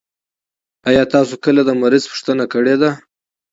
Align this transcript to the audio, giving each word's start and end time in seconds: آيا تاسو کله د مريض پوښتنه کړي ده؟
آيا 0.89 1.03
تاسو 1.13 1.33
کله 1.43 1.61
د 1.65 1.69
مريض 1.81 2.03
پوښتنه 2.11 2.45
کړي 2.53 2.75
ده؟ 2.81 2.89